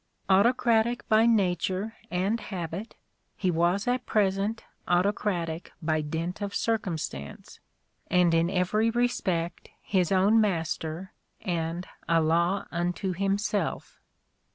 Autocratic 0.31 1.07
by 1.09 1.27
nature 1.27 1.93
and 2.09 2.39
habit, 2.39 2.95
he 3.35 3.51
was 3.51 3.87
at 3.87 4.07
present 4.07 4.63
autocratic 4.87 5.71
by 5.79 6.01
dint 6.01 6.41
of 6.41 6.55
circumstance: 6.55 7.59
and 8.09 8.33
in 8.33 8.49
every 8.49 8.89
respect 8.89 9.69
his 9.79 10.11
own 10.11 10.41
master, 10.41 11.13
and 11.41 11.85
a 12.09 12.19
law 12.19 12.65
unto 12.71 13.13
himself. 13.13 14.01